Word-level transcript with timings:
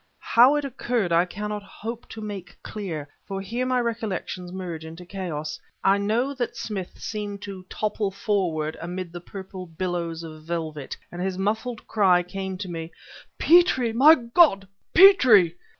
How 0.33 0.55
it 0.55 0.65
occurred 0.65 1.11
I 1.11 1.25
cannot 1.25 1.61
hope 1.61 2.09
to 2.09 2.21
make 2.21 2.57
dear, 2.63 3.07
for 3.27 3.39
here 3.39 3.67
my 3.67 3.79
recollections 3.79 4.51
merge 4.51 4.83
into 4.83 5.03
a 5.03 5.05
chaos. 5.05 5.59
I 5.83 5.99
know 5.99 6.33
that 6.33 6.57
Smith 6.57 6.93
seemed 6.99 7.43
to 7.43 7.67
topple 7.69 8.09
forward 8.09 8.75
amid 8.81 9.13
the 9.13 9.21
purple 9.21 9.67
billows 9.67 10.23
of 10.23 10.41
velvet, 10.41 10.97
and 11.11 11.21
his 11.21 11.37
muffled 11.37 11.85
cry 11.87 12.23
came 12.23 12.57
to 12.57 12.67
me: 12.67 12.91
"Petrie! 13.37 13.93
My 13.93 14.15
God, 14.15 14.67
Petrie!"... 14.95 15.53